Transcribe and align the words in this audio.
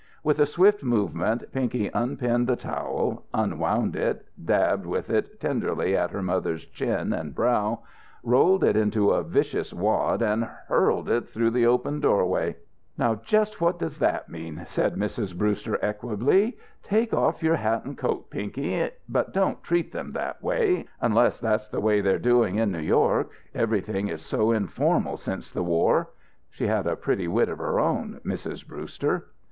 With 0.23 0.39
a 0.39 0.47
swift 0.47 0.81
movement 0.81 1.43
Pinky 1.51 1.91
unpinned 1.93 2.47
the 2.47 2.55
towel, 2.55 3.23
unwound 3.35 3.95
it, 3.95 4.25
dabbed 4.43 4.87
with 4.87 5.11
it 5.11 5.39
tenderly 5.39 5.95
at 5.95 6.09
her 6.09 6.23
mother's 6.23 6.65
chin 6.65 7.13
and 7.13 7.35
brow, 7.35 7.81
rolled 8.23 8.63
it 8.63 8.75
into 8.75 9.11
a 9.11 9.21
vicious 9.21 9.71
wad 9.71 10.23
and 10.23 10.45
hurled 10.69 11.07
it 11.07 11.29
through 11.29 11.51
the 11.51 11.67
open 11.67 11.99
doorway. 11.99 12.55
"Now 12.97 13.13
just 13.13 13.61
what 13.61 13.77
does 13.77 13.99
that 13.99 14.27
mean?" 14.27 14.63
said 14.65 14.95
Mrs. 14.95 15.37
Brewster 15.37 15.77
equably. 15.83 16.57
"Take 16.81 17.13
off 17.13 17.43
your 17.43 17.57
hat 17.57 17.85
and 17.85 17.95
coat, 17.95 18.31
Pinky, 18.31 18.89
but 19.07 19.31
don't 19.33 19.61
treat 19.61 19.91
them 19.91 20.13
that 20.13 20.41
way 20.41 20.85
unless 20.99 21.39
that's 21.39 21.67
the 21.67 21.79
way 21.79 22.01
they're 22.01 22.17
doing 22.17 22.55
in 22.55 22.71
New 22.71 22.79
York. 22.79 23.29
Everything 23.53 24.07
is 24.07 24.23
so 24.23 24.51
informal 24.51 25.15
since 25.15 25.51
the 25.51 25.61
war." 25.61 26.09
She 26.49 26.65
had 26.65 26.87
a 26.87 26.95
pretty 26.95 27.27
wit 27.27 27.49
of 27.49 27.59
her 27.59 27.79
own, 27.79 28.19
Mrs. 28.25 28.67
Brewster. 28.67 29.27